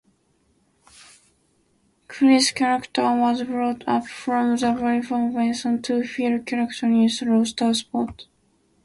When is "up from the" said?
3.87-4.71